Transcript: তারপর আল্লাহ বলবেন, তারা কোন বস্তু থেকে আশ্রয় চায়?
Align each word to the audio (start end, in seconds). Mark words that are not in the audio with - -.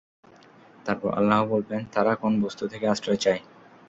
তারপর 0.85 1.09
আল্লাহ 1.13 1.39
বলবেন, 1.45 1.81
তারা 1.93 2.13
কোন 2.15 2.33
বস্তু 2.41 2.63
থেকে 2.67 2.85
আশ্রয় 2.87 3.19
চায়? 3.23 3.41